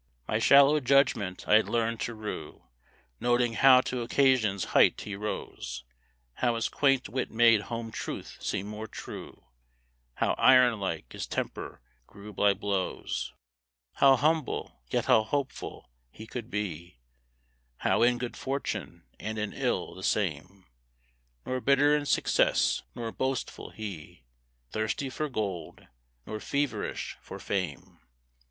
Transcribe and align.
My 0.27 0.39
shallow 0.39 0.79
judgment 0.79 1.47
I 1.47 1.57
had 1.57 1.69
learned 1.69 1.99
to 1.99 2.15
rue, 2.15 2.63
Noting 3.19 3.53
how 3.53 3.81
to 3.81 4.01
occasion's 4.01 4.63
height 4.73 5.01
he 5.01 5.15
rose, 5.15 5.83
How 6.37 6.55
his 6.55 6.69
quaint 6.69 7.07
wit 7.07 7.29
made 7.29 7.61
home 7.69 7.91
truth 7.91 8.39
seem 8.41 8.65
more 8.65 8.87
true, 8.87 9.45
How, 10.15 10.33
iron 10.39 10.79
like, 10.79 11.13
his 11.13 11.27
temper 11.27 11.81
grew 12.07 12.33
by 12.33 12.55
blows; 12.55 13.31
How 13.97 14.15
humble, 14.15 14.81
yet 14.89 15.05
how 15.05 15.21
hopeful, 15.21 15.91
he 16.09 16.25
could 16.25 16.49
be; 16.49 16.97
How, 17.77 18.01
in 18.01 18.17
good 18.17 18.35
fortune 18.35 19.03
and 19.19 19.37
in 19.37 19.53
ill, 19.53 19.93
the 19.93 20.01
same; 20.01 20.65
Nor 21.45 21.61
bitter 21.61 21.95
in 21.95 22.07
success, 22.07 22.81
nor 22.95 23.11
boastful 23.11 23.69
he, 23.69 24.23
Thirsty 24.71 25.11
for 25.11 25.29
gold, 25.29 25.85
nor 26.25 26.39
feverish 26.39 27.17
for 27.21 27.37
fame. 27.37 27.99